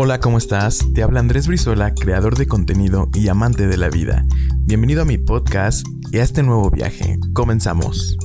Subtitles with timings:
[0.00, 0.78] Hola, ¿cómo estás?
[0.94, 4.24] Te habla Andrés Brizuela, creador de contenido y amante de la vida.
[4.58, 7.18] Bienvenido a mi podcast y a este nuevo viaje.
[7.32, 8.16] Comenzamos.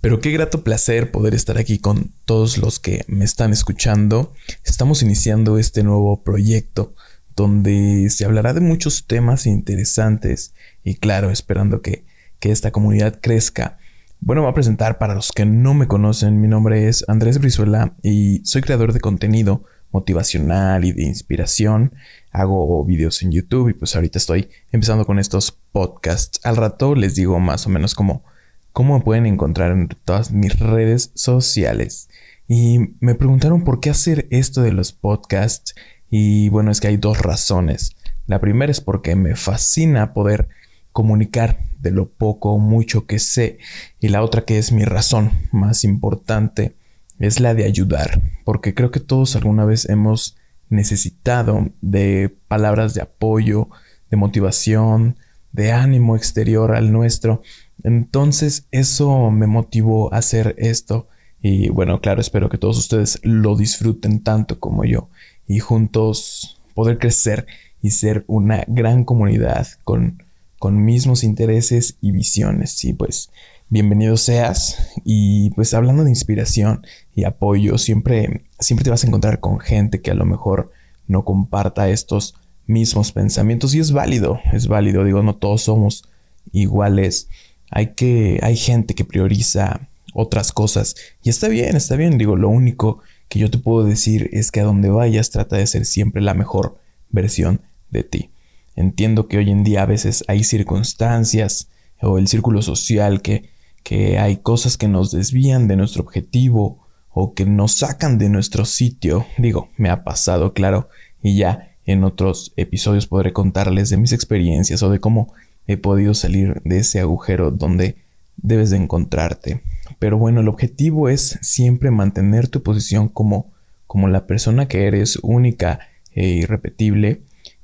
[0.00, 4.32] Pero qué grato placer poder estar aquí con todos los que me están escuchando.
[4.64, 6.96] Estamos iniciando este nuevo proyecto
[7.36, 10.52] donde se hablará de muchos temas interesantes
[10.82, 12.04] y claro, esperando que,
[12.40, 13.78] que esta comunidad crezca.
[14.24, 16.40] Bueno, voy a presentar para los que no me conocen.
[16.40, 21.96] Mi nombre es Andrés Brizuela y soy creador de contenido motivacional y de inspiración.
[22.30, 26.38] Hago videos en YouTube y pues ahorita estoy empezando con estos podcasts.
[26.44, 28.22] Al rato les digo más o menos cómo,
[28.70, 32.08] cómo me pueden encontrar en todas mis redes sociales.
[32.46, 35.74] Y me preguntaron por qué hacer esto de los podcasts.
[36.10, 37.96] Y bueno, es que hay dos razones.
[38.28, 40.48] La primera es porque me fascina poder
[40.92, 43.58] comunicar de lo poco o mucho que sé.
[44.00, 46.76] Y la otra que es mi razón más importante
[47.18, 50.36] es la de ayudar, porque creo que todos alguna vez hemos
[50.68, 53.68] necesitado de palabras de apoyo,
[54.10, 55.16] de motivación,
[55.52, 57.42] de ánimo exterior al nuestro.
[57.84, 61.08] Entonces eso me motivó a hacer esto
[61.40, 65.08] y bueno, claro, espero que todos ustedes lo disfruten tanto como yo
[65.46, 67.46] y juntos poder crecer
[67.82, 70.22] y ser una gran comunidad con
[70.62, 72.84] con mismos intereses y visiones.
[72.84, 73.30] Y pues
[73.68, 74.92] bienvenido seas.
[75.04, 80.02] Y pues hablando de inspiración y apoyo, siempre, siempre te vas a encontrar con gente
[80.02, 80.70] que a lo mejor
[81.08, 82.36] no comparta estos
[82.68, 83.74] mismos pensamientos.
[83.74, 85.02] Y es válido, es válido.
[85.02, 86.04] Digo, no todos somos
[86.52, 87.28] iguales.
[87.72, 90.94] Hay que, hay gente que prioriza otras cosas.
[91.24, 92.18] Y está bien, está bien.
[92.18, 95.66] Digo, lo único que yo te puedo decir es que a donde vayas trata de
[95.66, 96.78] ser siempre la mejor
[97.10, 98.30] versión de ti.
[98.76, 101.68] Entiendo que hoy en día a veces hay circunstancias
[102.00, 103.50] o el círculo social que,
[103.82, 108.64] que hay cosas que nos desvían de nuestro objetivo o que nos sacan de nuestro
[108.64, 109.26] sitio.
[109.38, 110.88] Digo, me ha pasado, claro,
[111.22, 115.32] y ya en otros episodios podré contarles de mis experiencias o de cómo
[115.66, 117.96] he podido salir de ese agujero donde
[118.36, 119.62] debes de encontrarte.
[119.98, 123.52] Pero bueno, el objetivo es siempre mantener tu posición como,
[123.86, 125.80] como la persona que eres única
[126.12, 127.22] e irrepetible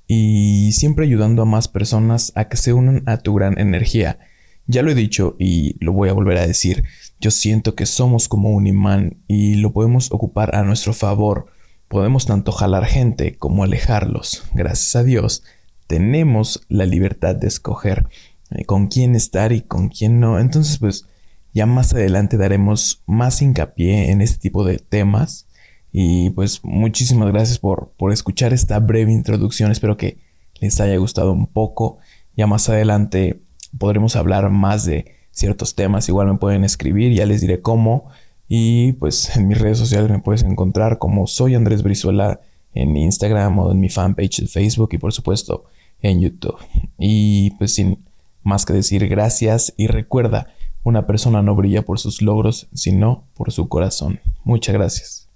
[0.08, 4.18] y siempre ayudando a más personas a que se unan a tu gran energía.
[4.66, 6.84] Ya lo he dicho y lo voy a volver a decir,
[7.20, 11.46] yo siento que somos como un imán y lo podemos ocupar a nuestro favor.
[11.88, 14.44] Podemos tanto jalar gente como alejarlos.
[14.54, 15.44] Gracias a Dios,
[15.86, 18.06] tenemos la libertad de escoger
[18.50, 20.38] eh, con quién estar y con quién no.
[20.38, 21.06] Entonces, pues
[21.52, 25.47] ya más adelante daremos más hincapié en este tipo de temas
[25.92, 29.70] y pues muchísimas gracias por, por escuchar esta breve introducción.
[29.70, 30.18] Espero que
[30.60, 31.98] les haya gustado un poco.
[32.36, 33.40] Ya más adelante
[33.78, 36.08] podremos hablar más de ciertos temas.
[36.08, 38.08] Igual me pueden escribir, ya les diré cómo.
[38.48, 42.40] Y pues en mis redes sociales me puedes encontrar como soy Andrés Brizuela
[42.74, 45.64] en Instagram o en mi fanpage de Facebook y por supuesto
[46.00, 46.56] en YouTube.
[46.98, 48.04] Y pues sin
[48.42, 50.48] más que decir gracias y recuerda,
[50.84, 54.20] una persona no brilla por sus logros, sino por su corazón.
[54.44, 55.27] Muchas gracias.